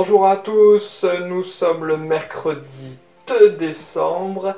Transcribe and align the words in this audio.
Bonjour 0.00 0.28
à 0.28 0.36
tous, 0.36 1.04
nous 1.26 1.42
sommes 1.42 1.84
le 1.84 1.96
mercredi 1.96 2.96
2 3.26 3.56
décembre 3.56 4.54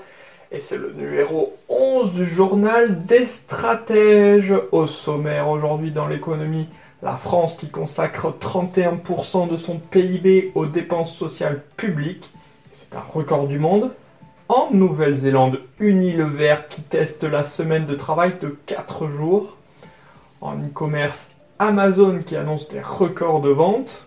et 0.52 0.60
c'est 0.60 0.76
le 0.76 0.92
numéro 0.92 1.56
11 1.70 2.12
du 2.12 2.26
journal 2.26 3.06
des 3.06 3.24
stratèges. 3.24 4.52
Au 4.70 4.86
sommaire 4.86 5.48
aujourd'hui 5.48 5.92
dans 5.92 6.06
l'économie, 6.06 6.68
la 7.02 7.16
France 7.16 7.56
qui 7.56 7.70
consacre 7.70 8.34
31% 8.38 9.48
de 9.48 9.56
son 9.56 9.78
PIB 9.78 10.52
aux 10.54 10.66
dépenses 10.66 11.16
sociales 11.16 11.62
publiques, 11.78 12.30
c'est 12.70 12.94
un 12.94 13.00
record 13.00 13.46
du 13.46 13.58
monde. 13.58 13.92
En 14.50 14.68
Nouvelle-Zélande, 14.70 15.60
Unilever 15.78 16.56
qui 16.68 16.82
teste 16.82 17.24
la 17.24 17.44
semaine 17.44 17.86
de 17.86 17.94
travail 17.94 18.34
de 18.42 18.58
4 18.66 19.08
jours. 19.08 19.56
En 20.42 20.58
e-commerce, 20.58 21.30
Amazon 21.58 22.18
qui 22.18 22.36
annonce 22.36 22.68
des 22.68 22.82
records 22.82 23.40
de 23.40 23.48
ventes 23.48 24.06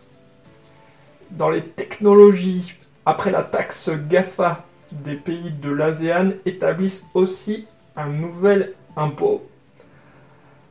dans 1.38 1.50
les 1.50 1.62
technologies, 1.62 2.76
après 3.06 3.32
la 3.32 3.44
taxe 3.44 3.90
GAFA 4.10 4.64
des 4.92 5.16
pays 5.16 5.52
de 5.52 5.72
l'ASEAN, 5.72 6.32
établissent 6.46 7.04
aussi 7.14 7.68
un 7.96 8.08
nouvel 8.08 8.74
impôt. 8.96 9.44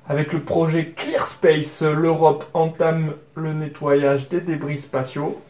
Avec 0.09 0.33
le 0.33 0.41
projet 0.41 0.87
ClearSpace, 0.97 1.83
l'Europe 1.83 2.45
entame 2.55 3.15
le 3.35 3.53
nettoyage 3.53 4.29
des 4.29 4.41
débris 4.41 4.79
spatiaux. 4.79 5.41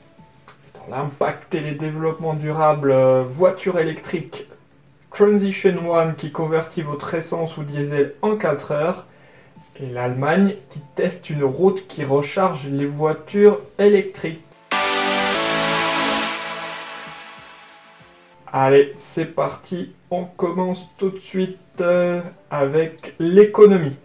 Dans 0.74 0.96
l'impact 0.96 1.54
et 1.54 1.60
les 1.60 1.72
développements 1.72 2.34
durables, 2.34 2.90
euh, 2.90 3.22
voitures 3.22 3.78
électriques 3.78 4.46
Transition 5.10 5.90
One 5.90 6.14
qui 6.14 6.32
convertit 6.32 6.82
votre 6.82 7.14
essence 7.14 7.58
ou 7.58 7.64
diesel 7.64 8.14
en 8.22 8.36
4 8.36 8.72
heures. 8.72 9.06
Et 9.78 9.86
l'Allemagne 9.86 10.54
qui 10.70 10.80
teste 10.94 11.28
une 11.28 11.44
route 11.44 11.86
qui 11.86 12.04
recharge 12.04 12.66
les 12.66 12.86
voitures 12.86 13.60
électriques. 13.78 14.44
Allez, 18.54 18.94
c'est 18.98 19.34
parti, 19.34 19.92
on 20.10 20.24
commence 20.24 20.86
tout 20.98 21.08
de 21.08 21.18
suite 21.18 21.58
euh, 21.80 22.20
avec 22.50 23.14
l'économie. 23.18 23.96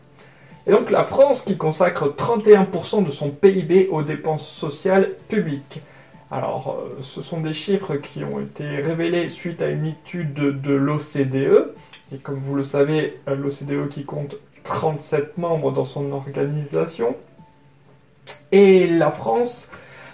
Et 0.65 0.71
donc 0.71 0.89
la 0.89 1.03
France 1.03 1.41
qui 1.41 1.57
consacre 1.57 2.15
31% 2.15 3.03
de 3.03 3.11
son 3.11 3.29
PIB 3.29 3.89
aux 3.91 4.03
dépenses 4.03 4.47
sociales 4.47 5.15
publiques. 5.27 5.81
Alors 6.31 6.79
euh, 6.79 7.01
ce 7.01 7.21
sont 7.21 7.41
des 7.41 7.51
chiffres 7.51 7.97
qui 7.97 8.23
ont 8.23 8.39
été 8.39 8.65
révélés 8.65 9.27
suite 9.27 9.61
à 9.61 9.67
une 9.67 9.85
étude 9.85 10.33
de, 10.33 10.71
l'OCDE. 10.71 11.73
Et 12.13 12.17
comme 12.17 12.39
vous 12.39 12.55
le 12.55 12.63
savez, 12.63 13.19
euh, 13.27 13.35
l'OCDE 13.35 13.89
qui 13.89 14.05
compte 14.05 14.37
37 14.63 15.37
membres 15.37 15.73
dans 15.73 15.83
son 15.83 16.13
organisation. 16.13 17.17
Et 18.53 18.87
la 18.87 19.11
France 19.11 19.67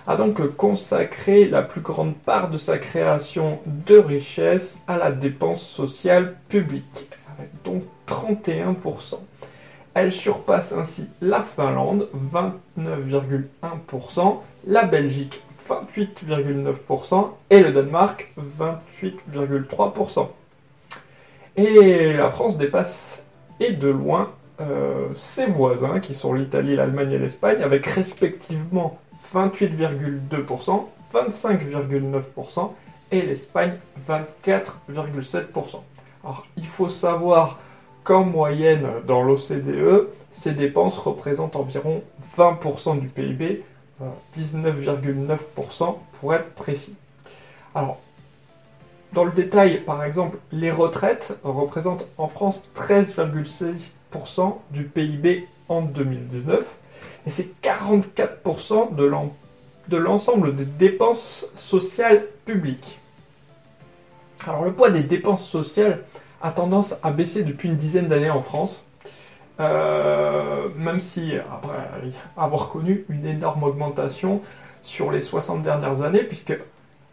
a 0.08 0.16
donc 0.16 0.46
consacré 0.56 1.46
la 1.46 1.62
plus 1.62 1.82
grande 1.82 2.16
part 2.16 2.50
de 2.50 2.58
sa 2.58 2.78
création 2.78 3.60
de 3.66 3.98
richesse 3.98 4.82
à 4.88 4.98
la 4.98 5.12
dépense 5.12 5.62
sociale 5.62 6.36
publique, 6.50 7.10
avec 7.38 7.50
donc 7.64 7.84
31%. 8.08 9.20
Elle 9.94 10.12
surpasse 10.12 10.74
ainsi 10.74 11.08
la 11.22 11.42
Finlande, 11.42 12.10
29,1%, 12.78 14.38
la 14.68 14.84
Belgique, 14.84 15.42
28,9%, 15.70 17.30
et 17.50 17.62
le 17.62 17.72
Danemark, 17.72 18.34
28,3%. 18.60 20.28
Et 21.56 22.14
la 22.14 22.32
France 22.32 22.58
dépasse, 22.58 23.24
et 23.60 23.72
de 23.72 23.88
loin, 23.88 24.32
euh, 24.60 25.10
ses 25.14 25.46
voisins, 25.46 26.00
qui 26.00 26.16
sont 26.16 26.34
l'Italie, 26.34 26.76
l'Allemagne 26.76 27.12
et 27.12 27.20
l'Espagne, 27.20 27.62
avec 27.62 27.86
respectivement 27.86 29.00
28,2%, 29.34 30.86
25,9% 31.14 32.72
et 33.12 33.22
l'Espagne 33.22 33.74
24,7%. 34.10 35.82
Alors 36.24 36.46
il 36.58 36.66
faut 36.66 36.90
savoir 36.90 37.60
qu'en 38.04 38.24
moyenne 38.24 38.88
dans 39.06 39.22
l'OCDE, 39.22 40.08
ces 40.32 40.52
dépenses 40.52 40.98
représentent 40.98 41.56
environ 41.56 42.02
20% 42.38 43.00
du 43.00 43.08
PIB, 43.08 43.64
19,9% 44.36 45.96
pour 46.20 46.34
être 46.34 46.50
précis. 46.54 46.96
Alors 47.76 48.00
dans 49.14 49.26
le 49.26 49.32
détail, 49.32 49.82
par 49.82 50.04
exemple, 50.04 50.40
les 50.52 50.72
retraites 50.72 51.38
représentent 51.44 52.06
en 52.18 52.28
France 52.28 52.64
13,6% 52.76 54.56
du 54.72 54.84
PIB 54.86 55.48
en 55.70 55.82
2019 55.82 56.66
et 57.26 57.30
c'est 57.30 57.50
44% 57.62 58.96
de 58.96 59.98
l'ensemble 59.98 60.56
des 60.56 60.66
dépenses 60.66 61.46
sociales 61.56 62.26
publiques. 62.46 63.00
Alors 64.46 64.66
le 64.66 64.74
poids 64.74 64.90
des 64.90 65.04
dépenses 65.04 65.48
sociales 65.48 66.04
a 66.42 66.52
tendance 66.52 66.96
à 67.02 67.12
baisser 67.12 67.44
depuis 67.44 67.70
une 67.70 67.78
dizaine 67.78 68.08
d'années 68.08 68.30
en 68.30 68.42
France, 68.42 68.84
euh, 69.60 70.68
même 70.76 71.00
si 71.00 71.34
après 71.36 72.12
avoir 72.36 72.70
connu 72.70 73.06
une 73.08 73.26
énorme 73.26 73.64
augmentation 73.64 74.42
sur 74.82 75.12
les 75.12 75.22
60 75.22 75.62
dernières 75.62 76.02
années, 76.02 76.24
puisque 76.24 76.58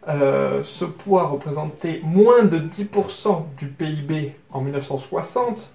euh, 0.09 0.61
ce 0.63 0.83
poids 0.83 1.23
représentait 1.27 2.01
moins 2.03 2.43
de 2.43 2.57
10% 2.57 3.43
du 3.57 3.67
PIB 3.67 4.35
en 4.51 4.61
1960, 4.61 5.71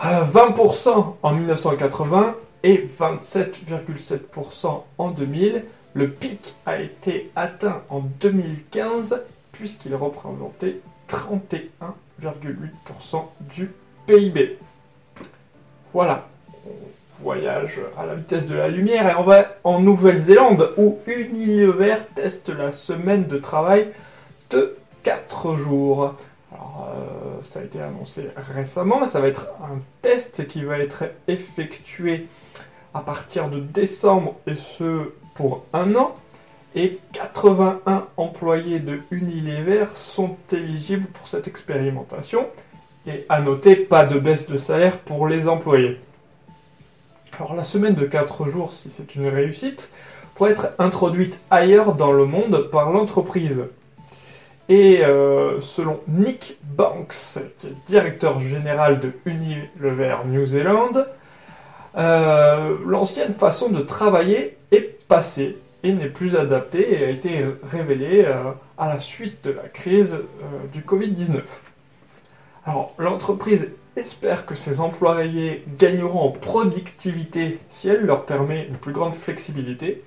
20% 0.00 0.88
euh, 0.88 1.02
en 1.22 1.32
1980 1.32 2.36
et 2.64 2.88
27,7% 2.98 4.82
en 4.98 5.10
2000. 5.10 5.62
Le 5.92 6.10
pic 6.10 6.56
a 6.66 6.80
été 6.80 7.30
atteint 7.36 7.82
en 7.88 8.00
2015 8.00 9.22
puisqu'il 9.52 9.94
représentait 9.94 10.80
31,8% 11.08 13.22
du 13.54 13.70
PIB. 14.06 14.58
Voilà, 15.92 16.26
on 16.66 16.72
voyage 17.22 17.78
à 17.96 18.06
la 18.06 18.16
vitesse 18.16 18.46
de 18.46 18.56
la 18.56 18.66
lumière 18.68 19.08
et 19.08 19.14
on 19.14 19.22
va 19.22 19.54
en 19.62 19.78
Nouvelle-Zélande 19.78 20.72
où 20.76 20.98
Unilever 21.06 21.98
teste 22.16 22.48
la 22.48 22.72
semaine 22.72 23.28
de 23.28 23.38
travail 23.38 23.90
de 24.50 24.76
4 25.04 25.54
jours. 25.54 26.16
Alors, 26.64 26.88
euh, 26.96 27.42
ça 27.42 27.60
a 27.60 27.62
été 27.62 27.80
annoncé 27.80 28.30
récemment, 28.36 29.06
ça 29.06 29.20
va 29.20 29.28
être 29.28 29.48
un 29.62 29.78
test 30.02 30.46
qui 30.46 30.64
va 30.64 30.78
être 30.78 31.04
effectué 31.28 32.26
à 32.94 33.00
partir 33.00 33.48
de 33.50 33.60
décembre 33.60 34.36
et 34.46 34.54
ce 34.54 35.10
pour 35.34 35.64
un 35.72 35.94
an. 35.94 36.14
Et 36.76 36.98
81 37.12 38.06
employés 38.16 38.80
de 38.80 39.00
Unilever 39.10 39.86
sont 39.94 40.36
éligibles 40.50 41.06
pour 41.06 41.28
cette 41.28 41.46
expérimentation. 41.46 42.46
Et 43.06 43.26
à 43.28 43.40
noter, 43.40 43.76
pas 43.76 44.04
de 44.04 44.18
baisse 44.18 44.48
de 44.48 44.56
salaire 44.56 44.98
pour 44.98 45.28
les 45.28 45.46
employés. 45.46 46.00
Alors 47.38 47.54
la 47.54 47.64
semaine 47.64 47.94
de 47.94 48.06
4 48.06 48.48
jours, 48.48 48.72
si 48.72 48.90
c'est 48.90 49.14
une 49.14 49.28
réussite, 49.28 49.90
pourrait 50.34 50.52
être 50.52 50.68
introduite 50.78 51.40
ailleurs 51.50 51.94
dans 51.94 52.12
le 52.12 52.24
monde 52.24 52.68
par 52.72 52.90
l'entreprise. 52.90 53.64
Et 54.68 55.04
euh, 55.04 55.60
selon 55.60 56.00
Nick 56.08 56.58
Banks, 56.62 57.38
qui 57.58 57.66
est 57.66 57.74
directeur 57.86 58.40
général 58.40 58.98
de 59.00 59.12
Unilever 59.26 60.16
New 60.26 60.46
Zealand, 60.46 60.92
euh, 61.96 62.76
l'ancienne 62.86 63.34
façon 63.34 63.68
de 63.68 63.80
travailler 63.82 64.56
est 64.72 65.06
passée 65.06 65.58
et 65.82 65.92
n'est 65.92 66.08
plus 66.08 66.34
adaptée 66.34 66.94
et 66.94 67.04
a 67.04 67.10
été 67.10 67.44
révélée 67.62 68.24
euh, 68.26 68.52
à 68.78 68.88
la 68.88 68.98
suite 68.98 69.44
de 69.44 69.50
la 69.50 69.68
crise 69.68 70.16
du 70.72 70.80
Covid-19. 70.80 71.42
Alors 72.64 72.94
l'entreprise 72.98 73.68
espère 73.96 74.46
que 74.46 74.54
ses 74.54 74.80
employés 74.80 75.62
gagneront 75.78 76.20
en 76.20 76.30
productivité 76.30 77.58
si 77.68 77.90
elle 77.90 78.06
leur 78.06 78.24
permet 78.24 78.66
une 78.66 78.76
plus 78.76 78.92
grande 78.92 79.14
flexibilité 79.14 80.02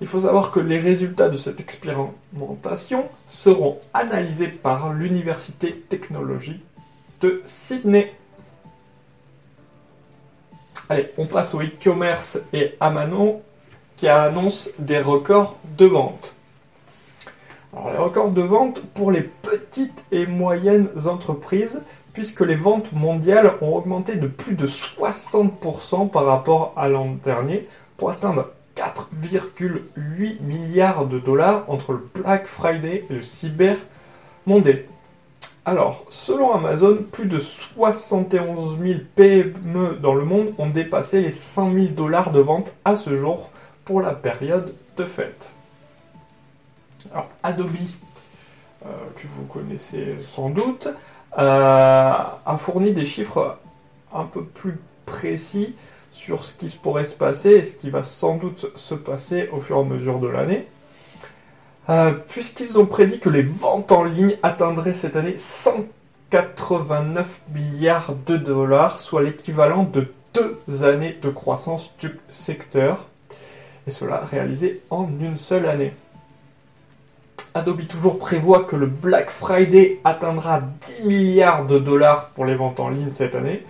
il 0.00 0.06
faut 0.06 0.20
savoir 0.20 0.50
que 0.50 0.60
les 0.60 0.78
résultats 0.78 1.28
de 1.28 1.36
cette 1.36 1.60
expérimentation 1.60 3.06
seront 3.28 3.78
analysés 3.94 4.48
par 4.48 4.92
l'Université 4.92 5.72
Technologie 5.88 6.60
de 7.20 7.42
Sydney. 7.44 8.12
Allez, 10.88 11.08
on 11.18 11.26
passe 11.26 11.54
au 11.54 11.60
e-commerce 11.60 12.38
et 12.52 12.76
à 12.80 12.90
Manon. 12.90 13.42
qui 13.96 14.06
annonce 14.06 14.70
des 14.78 15.00
records 15.00 15.56
de 15.76 15.84
vente. 15.84 16.34
Alors, 17.72 17.90
les 17.90 17.98
records 17.98 18.30
de 18.30 18.42
vente 18.42 18.80
pour 18.94 19.10
les 19.10 19.22
petites 19.22 20.04
et 20.12 20.24
moyennes 20.24 20.88
entreprises, 21.06 21.82
puisque 22.12 22.40
les 22.40 22.54
ventes 22.54 22.92
mondiales 22.92 23.54
ont 23.60 23.74
augmenté 23.74 24.14
de 24.14 24.28
plus 24.28 24.54
de 24.54 24.68
60% 24.68 26.10
par 26.10 26.26
rapport 26.26 26.72
à 26.76 26.88
l'an 26.88 27.16
dernier, 27.22 27.68
pour 27.96 28.10
atteindre 28.10 28.52
4,8 28.78 30.40
milliards 30.40 31.06
de 31.06 31.18
dollars 31.18 31.64
entre 31.66 31.94
le 31.94 32.08
Black 32.14 32.46
Friday 32.46 33.04
et 33.10 33.14
le 33.14 33.22
Cyber 33.22 33.76
Monday. 34.46 34.86
Alors, 35.64 36.04
selon 36.10 36.52
Amazon, 36.52 36.98
plus 37.10 37.26
de 37.26 37.40
71 37.40 38.78
000 38.80 39.00
PME 39.16 39.98
dans 40.00 40.14
le 40.14 40.24
monde 40.24 40.54
ont 40.58 40.70
dépassé 40.70 41.20
les 41.20 41.32
100 41.32 41.72
000 41.72 41.86
dollars 41.88 42.30
de 42.30 42.38
vente 42.38 42.72
à 42.84 42.94
ce 42.94 43.16
jour 43.16 43.50
pour 43.84 44.00
la 44.00 44.12
période 44.12 44.72
de 44.96 45.04
fête. 45.04 45.50
Alors, 47.12 47.28
Adobe, 47.42 47.74
euh, 48.86 48.88
que 49.16 49.26
vous 49.26 49.44
connaissez 49.46 50.18
sans 50.22 50.50
doute, 50.50 50.88
euh, 51.36 52.22
a 52.46 52.56
fourni 52.58 52.92
des 52.92 53.04
chiffres 53.04 53.58
un 54.14 54.24
peu 54.24 54.44
plus 54.44 54.78
précis 55.04 55.74
sur 56.12 56.44
ce 56.44 56.54
qui 56.54 56.68
pourrait 56.76 57.04
se 57.04 57.14
passer 57.14 57.50
et 57.50 57.62
ce 57.62 57.76
qui 57.76 57.90
va 57.90 58.02
sans 58.02 58.36
doute 58.36 58.72
se 58.74 58.94
passer 58.94 59.50
au 59.52 59.60
fur 59.60 59.76
et 59.76 59.80
à 59.80 59.84
mesure 59.84 60.18
de 60.18 60.28
l'année. 60.28 60.66
Euh, 61.88 62.12
puisqu'ils 62.12 62.78
ont 62.78 62.86
prédit 62.86 63.18
que 63.18 63.30
les 63.30 63.42
ventes 63.42 63.90
en 63.92 64.04
ligne 64.04 64.36
atteindraient 64.42 64.92
cette 64.92 65.16
année 65.16 65.38
189 65.38 67.40
milliards 67.54 68.14
de 68.26 68.36
dollars, 68.36 69.00
soit 69.00 69.22
l'équivalent 69.22 69.84
de 69.84 70.12
deux 70.34 70.84
années 70.84 71.16
de 71.22 71.30
croissance 71.30 71.94
du 71.98 72.10
secteur, 72.28 73.06
et 73.86 73.90
cela 73.90 74.18
réalisé 74.18 74.82
en 74.90 75.08
une 75.20 75.38
seule 75.38 75.64
année. 75.66 75.94
Adobe 77.54 77.86
toujours 77.86 78.18
prévoit 78.18 78.64
que 78.64 78.76
le 78.76 78.86
Black 78.86 79.30
Friday 79.30 79.98
atteindra 80.04 80.60
10 80.60 81.04
milliards 81.04 81.66
de 81.66 81.78
dollars 81.78 82.28
pour 82.30 82.44
les 82.44 82.54
ventes 82.54 82.80
en 82.80 82.90
ligne 82.90 83.10
cette 83.12 83.34
année, 83.34 83.64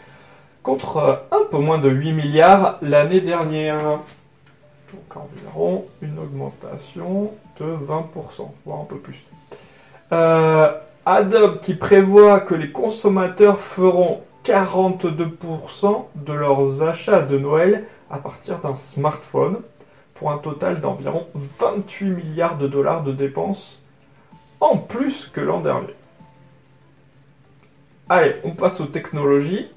contre 0.69 1.25
un 1.31 1.47
peu 1.51 1.57
moins 1.57 1.79
de 1.79 1.89
8 1.89 2.13
milliards 2.13 2.77
l'année 2.83 3.23
dernière. 3.23 4.01
Donc 4.93 5.17
environ 5.17 5.87
une 6.03 6.19
augmentation 6.19 7.31
de 7.59 7.65
20%, 7.65 8.51
voire 8.67 8.81
un 8.81 8.85
peu 8.85 8.99
plus. 8.99 9.25
Euh, 10.13 10.71
Adobe 11.07 11.61
qui 11.61 11.73
prévoit 11.73 12.41
que 12.41 12.55
les 12.55 12.71
consommateurs 12.71 13.59
feront 13.59 14.21
42% 14.45 16.05
de 16.17 16.33
leurs 16.35 16.83
achats 16.83 17.23
de 17.23 17.39
Noël 17.39 17.85
à 18.11 18.19
partir 18.19 18.59
d'un 18.59 18.77
smartphone, 18.77 19.63
pour 20.17 20.31
un 20.31 20.37
total 20.37 20.83
d'environ 20.83 21.29
28 21.35 22.11
milliards 22.11 22.59
de 22.59 22.69
dollars 22.69 23.05
de 23.05 23.13
dépenses 23.13 23.81
en 24.61 24.77
plus 24.77 25.31
que 25.33 25.41
l'an 25.41 25.61
dernier. 25.61 25.95
Allez, 28.11 28.37
on 28.45 28.51
passe 28.51 28.83
aux 28.83 28.87
technologies. 28.87 29.69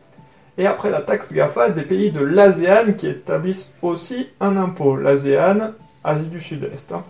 Et 0.57 0.67
après 0.67 0.89
la 0.89 1.01
taxe 1.01 1.31
GAFA, 1.33 1.69
des 1.69 1.83
pays 1.83 2.11
de 2.11 2.19
l'ASEAN 2.19 2.93
qui 2.93 3.07
établissent 3.07 3.71
aussi 3.81 4.29
un 4.39 4.57
impôt. 4.57 4.95
L'ASEAN, 4.95 5.71
Asie 6.03 6.27
du 6.27 6.41
Sud-Est. 6.41 6.91
Hein. 6.91 7.03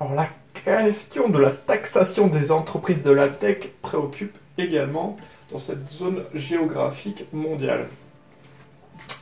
Alors 0.00 0.14
la 0.14 0.28
question 0.64 1.28
de 1.28 1.38
la 1.38 1.50
taxation 1.50 2.26
des 2.26 2.52
entreprises 2.52 3.02
de 3.02 3.10
la 3.10 3.28
tech 3.28 3.70
préoccupe 3.82 4.36
également 4.58 5.16
dans 5.50 5.58
cette 5.58 5.90
zone 5.90 6.24
géographique 6.34 7.24
mondiale. 7.32 7.86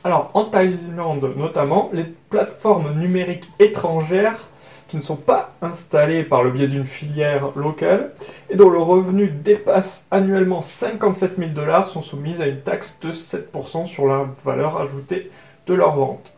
Alors 0.03 0.31
en 0.33 0.45
Thaïlande 0.45 1.33
notamment, 1.35 1.89
les 1.93 2.05
plateformes 2.29 2.93
numériques 2.99 3.49
étrangères 3.59 4.48
qui 4.89 4.97
ne 4.97 5.01
sont 5.01 5.15
pas 5.15 5.51
installées 5.61 6.23
par 6.23 6.43
le 6.43 6.49
biais 6.49 6.67
d'une 6.67 6.85
filière 6.85 7.51
locale 7.55 8.11
et 8.49 8.55
dont 8.55 8.71
le 8.71 8.79
revenu 8.79 9.27
dépasse 9.27 10.07
annuellement 10.09 10.63
57 10.63 11.37
000 11.37 11.51
dollars 11.51 11.87
sont 11.87 12.01
soumises 12.01 12.41
à 12.41 12.47
une 12.47 12.61
taxe 12.61 12.97
de 13.01 13.11
7% 13.11 13.85
sur 13.85 14.07
la 14.07 14.25
valeur 14.43 14.81
ajoutée 14.81 15.29
de 15.67 15.73
leur 15.75 15.95
vente. 15.95 16.33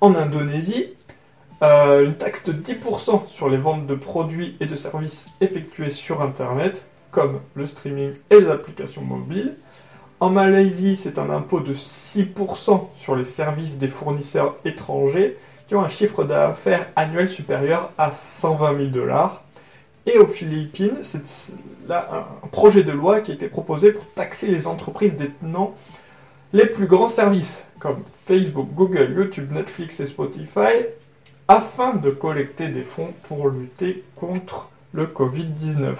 En 0.00 0.14
Indonésie, 0.14 0.94
euh, 1.62 2.06
une 2.06 2.14
taxe 2.14 2.44
de 2.44 2.54
10% 2.54 3.28
sur 3.28 3.50
les 3.50 3.58
ventes 3.58 3.86
de 3.86 3.94
produits 3.94 4.56
et 4.60 4.66
de 4.66 4.74
services 4.74 5.26
effectués 5.42 5.90
sur 5.90 6.22
Internet, 6.22 6.86
comme 7.10 7.40
le 7.54 7.66
streaming 7.66 8.14
et 8.30 8.40
les 8.40 8.48
applications 8.48 9.02
mobiles. 9.02 9.54
En 10.18 10.30
Malaisie, 10.30 10.96
c'est 10.96 11.18
un 11.18 11.28
impôt 11.28 11.60
de 11.60 11.74
6% 11.74 12.88
sur 12.96 13.16
les 13.16 13.24
services 13.24 13.76
des 13.76 13.88
fournisseurs 13.88 14.56
étrangers 14.64 15.36
qui 15.66 15.74
ont 15.74 15.82
un 15.82 15.88
chiffre 15.88 16.24
d'affaires 16.24 16.88
annuel 16.96 17.28
supérieur 17.28 17.92
à 17.98 18.10
120 18.10 18.76
000 18.76 18.88
dollars. 18.90 19.42
Et 20.06 20.18
aux 20.18 20.26
Philippines, 20.26 20.98
c'est 21.02 21.22
là 21.86 22.26
un 22.42 22.48
projet 22.48 22.82
de 22.82 22.92
loi 22.92 23.20
qui 23.20 23.30
a 23.30 23.34
été 23.34 23.48
proposé 23.48 23.92
pour 23.92 24.08
taxer 24.10 24.48
les 24.48 24.66
entreprises 24.66 25.14
détenant 25.14 25.74
les 26.52 26.66
plus 26.66 26.86
grands 26.86 27.08
services, 27.08 27.66
comme 27.78 28.02
Facebook, 28.26 28.68
Google, 28.74 29.12
YouTube, 29.16 29.52
Netflix 29.52 30.00
et 30.00 30.06
Spotify, 30.06 30.86
afin 31.48 31.94
de 31.94 32.10
collecter 32.10 32.68
des 32.68 32.82
fonds 32.82 33.12
pour 33.28 33.48
lutter 33.48 34.04
contre 34.16 34.68
le 34.92 35.06
Covid-19. 35.06 35.96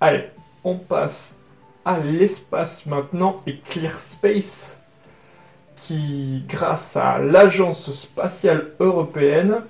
Allez, 0.00 0.24
on 0.64 0.76
passe 0.76 1.36
à 1.84 1.98
l'espace 1.98 2.86
maintenant 2.86 3.40
et 3.46 3.58
ClearSpace 3.58 4.77
qui, 5.82 6.44
grâce 6.48 6.96
à 6.96 7.18
l'Agence 7.18 7.92
spatiale 7.92 8.72
européenne, 8.80 9.62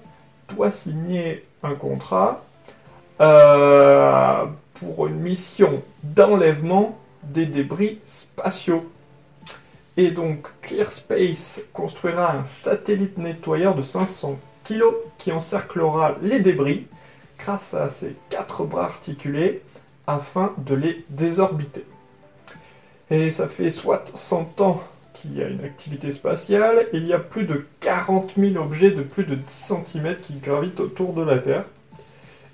doit 0.48 0.70
signer 0.70 1.46
un 1.62 1.74
contrat 1.74 2.42
euh, 3.20 4.44
pour 4.74 5.06
une 5.06 5.20
mission 5.20 5.82
d'enlèvement 6.02 6.98
des 7.22 7.46
débris 7.46 7.98
spatiaux. 8.04 8.90
Et 9.96 10.10
donc 10.10 10.48
ClearSpace 10.62 11.60
construira 11.72 12.32
un 12.32 12.44
satellite 12.44 13.18
nettoyeur 13.18 13.74
de 13.74 13.82
500 13.82 14.38
kg 14.64 14.82
qui 15.18 15.32
encerclera 15.32 16.16
les 16.22 16.40
débris 16.40 16.86
grâce 17.38 17.74
à 17.74 17.88
ses 17.88 18.14
quatre 18.30 18.64
bras 18.64 18.84
articulés 18.84 19.62
afin 20.06 20.52
de 20.58 20.74
les 20.74 21.04
désorbiter. 21.08 21.84
Et 23.10 23.30
ça 23.30 23.48
fait 23.48 23.70
soit 23.70 24.10
100 24.14 24.60
ans 24.60 24.82
qu'il 25.20 25.36
y 25.36 25.42
a 25.42 25.48
une 25.48 25.64
activité 25.64 26.10
spatiale, 26.10 26.86
il 26.92 27.06
y 27.06 27.12
a 27.12 27.18
plus 27.18 27.44
de 27.44 27.66
40 27.80 28.32
000 28.36 28.56
objets 28.62 28.90
de 28.90 29.02
plus 29.02 29.24
de 29.24 29.34
10 29.34 29.72
cm 29.84 30.16
qui 30.20 30.34
gravitent 30.34 30.80
autour 30.80 31.12
de 31.12 31.22
la 31.22 31.38
Terre. 31.38 31.64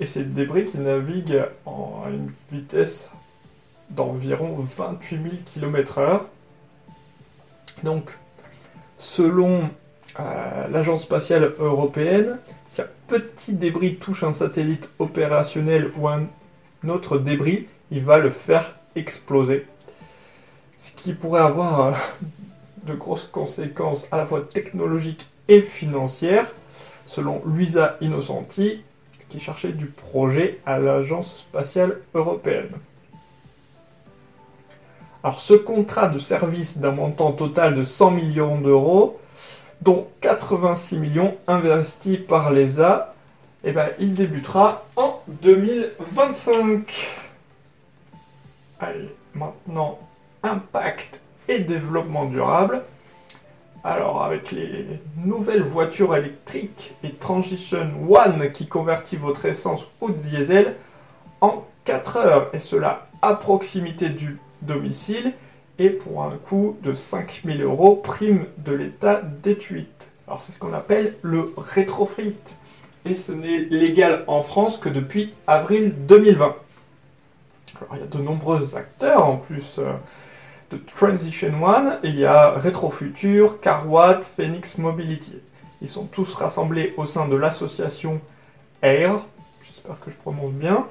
Et 0.01 0.07
des 0.07 0.25
débris 0.25 0.65
qui 0.65 0.79
naviguent 0.79 1.45
à 1.67 2.11
une 2.11 2.33
vitesse 2.51 3.11
d'environ 3.91 4.57
28 4.59 5.23
000 5.23 5.35
km/h. 5.45 6.23
Donc, 7.85 8.11
selon 8.99 9.71
euh, 10.19 10.69
l'Agence 10.69 11.03
spatiale 11.03 11.53
européenne, 11.59 12.39
si 12.69 12.81
un 12.81 12.89
petit 13.07 13.53
débris 13.53 13.97
touche 13.97 14.25
un 14.25 14.33
satellite 14.33 14.89
opérationnel 14.99 15.93
ou 15.97 16.09
un 16.09 16.27
autre 16.89 17.19
débris, 17.19 17.69
il 17.91 18.05
va 18.05 18.19
le 18.19 18.31
faire 18.31 18.75
exploser. 18.97 19.67
Ce 20.81 20.91
qui 20.93 21.13
pourrait 21.13 21.41
avoir 21.41 21.81
euh, 21.81 21.93
de 22.87 22.95
grosses 22.95 23.29
conséquences 23.31 24.07
à 24.13 24.17
la 24.17 24.27
fois 24.27 24.41
technologiques 24.43 25.27
et 25.49 25.61
financières, 25.61 26.53
selon 27.07 27.43
Luisa 27.47 27.97
Innocenti, 28.01 28.83
qui 29.29 29.41
cherchait 29.41 29.73
du 29.73 29.87
projet 29.87 30.61
à 30.67 30.79
l'Agence 30.79 31.39
spatiale 31.39 32.01
européenne. 32.15 32.71
Alors 35.23 35.41
ce 35.41 35.55
contrat 35.55 36.09
de 36.09 36.19
service 36.19 36.79
d'un 36.79 36.93
montant 36.93 37.33
total 37.33 37.75
de 37.75 37.85
100 37.85 38.11
millions 38.11 38.61
d'euros, 38.61 39.19
dont 39.81 40.07
86 40.21 40.99
millions 40.99 41.37
investis 41.47 42.19
par 42.19 42.51
l'ESA, 42.51 43.15
eh 43.65 43.73
ben, 43.73 43.89
il 43.99 44.15
débutera 44.15 44.85
en 44.97 45.21
2025. 45.43 46.87
Allez, 48.81 49.15
maintenant, 49.35 49.99
impact 50.43 51.23
et 51.49 51.61
développement 51.61 52.25
durable. 52.25 52.83
Alors 53.83 54.23
avec 54.23 54.51
les 54.51 54.87
nouvelles 55.25 55.63
voitures 55.63 56.17
électriques 56.17 56.95
et 57.03 57.13
Transition 57.13 57.91
One 58.09 58.51
qui 58.53 58.67
convertit 58.67 59.17
votre 59.17 59.45
essence 59.45 59.87
au 60.01 60.11
diesel 60.11 60.77
en 61.43 61.65
4 61.85 62.17
heures, 62.17 62.51
et 62.55 62.59
cela 62.59 63.07
à 63.21 63.35
proximité 63.35 64.09
du 64.09 64.39
domicile 64.63 65.35
et 65.79 65.91
pour 65.91 66.23
un 66.23 66.37
coût 66.37 66.79
de 66.83 66.95
5000 66.95 67.63
euros 67.63 67.97
prime 67.97 68.47
de 68.59 68.73
l'État 68.73 69.21
détruite. 69.43 70.11
Alors 70.27 70.43
c'est 70.43 70.53
ce 70.53 70.59
qu'on 70.59 70.73
appelle 70.73 71.17
le 71.23 71.53
rétrofit. 71.57 72.37
Et 73.05 73.17
ce 73.17 73.33
n'est 73.33 73.59
légal 73.59 74.25
en 74.29 74.41
France 74.41 74.79
que 74.79 74.89
depuis 74.89 75.35
avril 75.47 75.93
2020. 76.07 76.45
Alors 77.81 77.97
il 77.97 78.01
y 78.01 78.03
a 78.03 78.07
de 78.07 78.19
nombreux 78.19 78.77
acteurs 78.77 79.27
en 79.27 79.37
plus 79.37 79.79
euh, 79.79 79.93
Transition 80.95 81.63
One, 81.63 81.99
il 82.03 82.19
y 82.19 82.25
a 82.25 82.51
Retrofuture, 82.51 83.61
Carwatt, 83.61 84.25
Phoenix 84.25 84.79
Mobility. 84.79 85.41
Ils 85.83 85.89
sont 85.89 86.07
tous 86.07 86.35
rassemblés 86.35 86.95
au 86.97 87.07
sein 87.07 87.29
de 87.29 87.37
l'association 87.37 88.21
AIR, 88.83 89.25
j'espère 89.63 89.99
que 90.01 90.11
je 90.11 90.17
prononce 90.17 90.53
bien, 90.53 90.87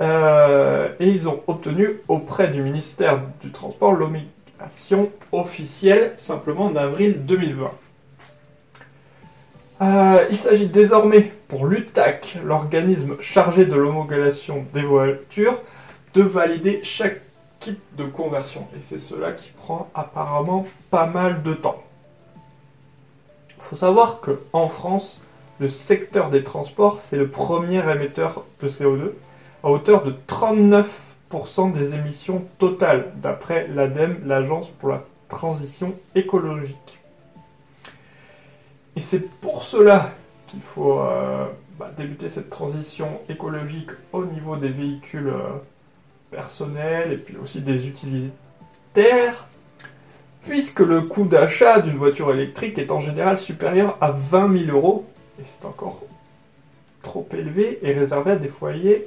euh, 0.00 0.88
et 1.00 1.08
ils 1.08 1.28
ont 1.28 1.42
obtenu 1.46 2.00
auprès 2.08 2.48
du 2.48 2.62
ministère 2.62 3.20
du 3.42 3.50
Transport 3.50 3.92
l'homologation 3.92 5.10
officielle 5.32 6.14
simplement 6.16 6.66
en 6.66 6.76
avril 6.76 7.24
2020. 7.24 7.70
Euh, 9.82 10.26
il 10.30 10.36
s'agit 10.36 10.68
désormais 10.68 11.32
pour 11.48 11.66
l'UTAC, 11.66 12.38
l'organisme 12.44 13.16
chargé 13.20 13.66
de 13.66 13.74
l'homologation 13.74 14.64
des 14.72 14.82
voitures, 14.82 15.60
de 16.14 16.22
valider 16.22 16.80
chaque 16.82 17.20
de 17.96 18.04
conversion. 18.04 18.66
Et 18.76 18.80
c'est 18.80 18.98
cela 18.98 19.32
qui 19.32 19.50
prend 19.50 19.88
apparemment 19.94 20.66
pas 20.90 21.06
mal 21.06 21.42
de 21.42 21.54
temps. 21.54 21.82
Il 23.56 23.62
faut 23.62 23.76
savoir 23.76 24.20
qu'en 24.20 24.68
France, 24.68 25.20
le 25.60 25.68
secteur 25.68 26.30
des 26.30 26.44
transports, 26.44 27.00
c'est 27.00 27.16
le 27.16 27.28
premier 27.28 27.78
émetteur 27.90 28.44
de 28.60 28.68
CO2, 28.68 29.10
à 29.62 29.70
hauteur 29.70 30.02
de 30.02 30.14
39% 30.28 31.72
des 31.72 31.94
émissions 31.94 32.44
totales, 32.58 33.12
d'après 33.16 33.68
l'ADEME, 33.68 34.22
l'Agence 34.26 34.68
pour 34.68 34.90
la 34.90 35.00
transition 35.28 35.94
écologique. 36.14 36.98
Et 38.96 39.00
c'est 39.00 39.28
pour 39.40 39.62
cela 39.62 40.10
qu'il 40.46 40.60
faut 40.60 41.00
euh, 41.00 41.46
bah, 41.78 41.90
débuter 41.96 42.28
cette 42.28 42.50
transition 42.50 43.20
écologique 43.28 43.90
au 44.12 44.24
niveau 44.24 44.56
des 44.56 44.68
véhicules 44.68 45.28
euh, 45.28 45.50
personnels 46.34 47.12
et 47.12 47.16
puis 47.16 47.36
aussi 47.36 47.60
des 47.60 47.86
utilitaires, 47.86 49.46
puisque 50.42 50.80
le 50.80 51.02
coût 51.02 51.24
d'achat 51.24 51.80
d'une 51.80 51.96
voiture 51.96 52.32
électrique 52.32 52.78
est 52.78 52.90
en 52.90 53.00
général 53.00 53.38
supérieur 53.38 53.96
à 54.00 54.10
20 54.10 54.66
000 54.66 54.76
euros, 54.76 55.06
et 55.40 55.44
c'est 55.44 55.66
encore 55.66 56.02
trop 57.02 57.28
élevé 57.32 57.78
et 57.82 57.92
réservé 57.92 58.32
à 58.32 58.36
des 58.36 58.48
foyers 58.48 59.06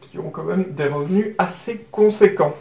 qui 0.00 0.18
ont 0.18 0.30
quand 0.30 0.44
même 0.44 0.72
des 0.72 0.86
revenus 0.86 1.34
assez 1.38 1.86
conséquents. 1.90 2.54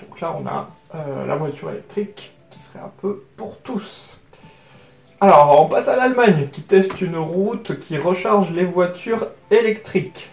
Donc 0.00 0.20
là, 0.20 0.36
on 0.38 0.46
a 0.46 0.70
euh, 0.94 1.26
la 1.26 1.36
voiture 1.36 1.70
électrique 1.70 2.34
un 2.78 2.90
peu 3.00 3.24
pour 3.36 3.58
tous. 3.58 4.18
Alors, 5.20 5.62
on 5.62 5.68
passe 5.68 5.88
à 5.88 5.96
l'Allemagne 5.96 6.48
qui 6.50 6.62
teste 6.62 7.00
une 7.00 7.16
route 7.16 7.78
qui 7.78 7.96
recharge 7.98 8.50
les 8.52 8.64
voitures 8.64 9.28
électriques. 9.50 10.30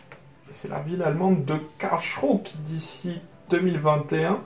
C'est 0.61 0.67
la 0.67 0.79
ville 0.79 1.01
allemande 1.01 1.43
de 1.43 1.55
Karlsruhe 1.79 2.43
qui, 2.43 2.55
d'ici 2.59 3.19
2021, 3.49 4.39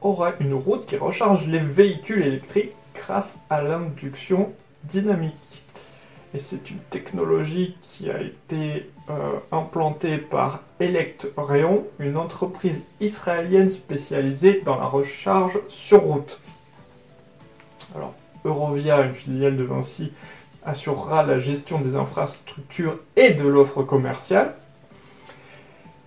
aura 0.00 0.32
une 0.40 0.54
route 0.54 0.84
qui 0.86 0.96
recharge 0.96 1.46
les 1.46 1.60
véhicules 1.60 2.22
électriques 2.22 2.72
grâce 2.96 3.38
à 3.48 3.62
l'induction 3.62 4.52
dynamique. 4.82 5.62
Et 6.34 6.40
c'est 6.40 6.72
une 6.72 6.80
technologie 6.90 7.76
qui 7.80 8.10
a 8.10 8.20
été 8.20 8.90
euh, 9.08 9.34
implantée 9.52 10.18
par 10.18 10.64
Electreon, 10.80 11.86
une 12.00 12.16
entreprise 12.16 12.82
israélienne 13.00 13.68
spécialisée 13.68 14.62
dans 14.64 14.80
la 14.80 14.86
recharge 14.86 15.60
sur 15.68 16.00
route. 16.00 16.40
Alors, 17.94 18.14
Eurovia, 18.44 19.02
une 19.02 19.14
filiale 19.14 19.56
de 19.56 19.62
Vinci, 19.62 20.10
assurera 20.64 21.22
la 21.22 21.38
gestion 21.38 21.80
des 21.80 21.94
infrastructures 21.94 22.98
et 23.14 23.30
de 23.30 23.46
l'offre 23.46 23.84
commerciale. 23.84 24.56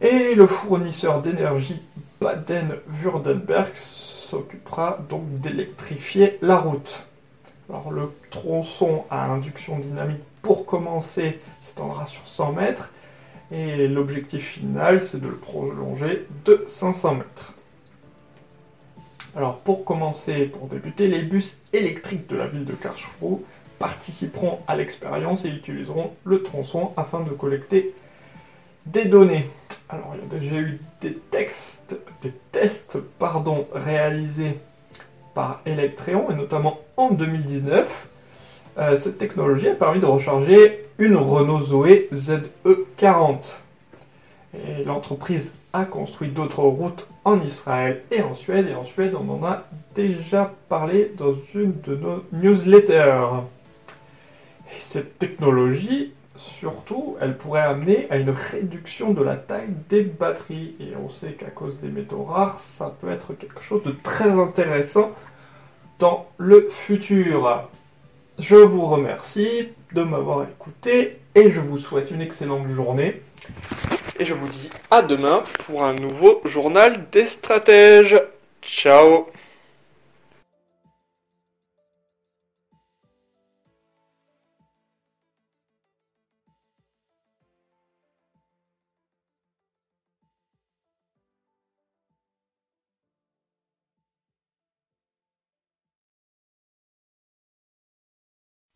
Et 0.03 0.35
le 0.35 0.47
fournisseur 0.47 1.21
d'énergie 1.21 1.81
Baden-Württemberg 2.19 3.73
s'occupera 3.73 4.99
donc 5.09 5.39
d'électrifier 5.39 6.39
la 6.41 6.57
route. 6.57 7.05
Alors 7.69 7.89
le 7.89 8.11
tronçon 8.29 9.05
à 9.09 9.23
induction 9.31 9.79
dynamique 9.79 10.19
pour 10.41 10.65
commencer 10.65 11.39
s'étendra 11.61 12.05
sur 12.05 12.27
100 12.27 12.51
mètres 12.51 12.91
et 13.49 13.87
l'objectif 13.87 14.45
final 14.45 15.01
c'est 15.01 15.21
de 15.21 15.27
le 15.29 15.37
prolonger 15.37 16.27
de 16.43 16.65
500 16.67 17.15
mètres. 17.15 17.53
Alors 19.37 19.59
pour 19.59 19.85
commencer, 19.85 20.47
pour 20.47 20.67
débuter, 20.67 21.07
les 21.07 21.21
bus 21.21 21.61
électriques 21.71 22.27
de 22.27 22.35
la 22.35 22.47
ville 22.47 22.65
de 22.65 22.73
Karlsruhe 22.73 23.39
participeront 23.79 24.59
à 24.67 24.75
l'expérience 24.75 25.45
et 25.45 25.49
utiliseront 25.49 26.11
le 26.25 26.43
tronçon 26.43 26.91
afin 26.97 27.21
de 27.21 27.29
collecter 27.29 27.95
des 28.85 29.05
données. 29.05 29.49
Alors 29.89 30.15
déjà 30.29 30.55
eu 30.55 30.79
des 31.01 31.13
textes, 31.13 31.95
des 32.21 32.33
tests 32.51 32.97
pardon, 33.19 33.67
réalisés 33.73 34.57
par 35.33 35.61
Electreon 35.65 36.29
et 36.31 36.35
notamment 36.35 36.79
en 36.97 37.11
2019. 37.11 38.07
Euh, 38.77 38.97
cette 38.97 39.17
technologie 39.17 39.69
a 39.69 39.75
permis 39.75 39.99
de 39.99 40.05
recharger 40.05 40.85
une 40.97 41.15
Renault 41.15 41.61
Zoé 41.61 42.09
ZE40. 42.11 43.37
Et 44.55 44.83
l'entreprise 44.83 45.53
a 45.73 45.85
construit 45.85 46.29
d'autres 46.29 46.63
routes 46.63 47.07
en 47.25 47.39
Israël 47.41 48.03
et 48.11 48.21
en 48.21 48.35
Suède. 48.35 48.67
Et 48.69 48.75
en 48.75 48.83
Suède, 48.83 49.15
on 49.15 49.29
en 49.29 49.43
a 49.45 49.63
déjà 49.95 50.53
parlé 50.69 51.11
dans 51.17 51.33
une 51.55 51.79
de 51.81 51.95
nos 51.95 52.23
newsletters. 52.31 53.27
Et 54.71 54.79
cette 54.79 55.17
technologie, 55.17 56.13
surtout, 56.35 57.17
elle 57.21 57.37
pourrait 57.37 57.61
amener 57.61 58.07
à 58.09 58.17
une 58.17 58.29
réduction 58.29 59.13
de 59.13 59.23
la 59.23 59.35
taille 59.35 59.73
des 59.89 60.01
batteries. 60.01 60.75
Et 60.79 60.93
on 60.95 61.09
sait 61.09 61.33
qu'à 61.33 61.49
cause 61.49 61.79
des 61.79 61.89
métaux 61.89 62.23
rares, 62.23 62.59
ça 62.59 62.95
peut 63.01 63.11
être 63.11 63.33
quelque 63.33 63.61
chose 63.61 63.83
de 63.83 63.91
très 63.91 64.31
intéressant 64.31 65.11
dans 65.99 66.27
le 66.37 66.67
futur. 66.69 67.69
Je 68.39 68.55
vous 68.55 68.85
remercie 68.85 69.69
de 69.93 70.03
m'avoir 70.03 70.43
écouté 70.43 71.19
et 71.35 71.51
je 71.51 71.59
vous 71.59 71.77
souhaite 71.77 72.11
une 72.11 72.21
excellente 72.21 72.67
journée. 72.67 73.21
Et 74.19 74.25
je 74.25 74.33
vous 74.33 74.47
dis 74.47 74.69
à 74.91 75.01
demain 75.01 75.43
pour 75.65 75.83
un 75.83 75.93
nouveau 75.93 76.41
journal 76.45 77.09
des 77.11 77.25
stratèges. 77.25 78.19
Ciao 78.61 79.27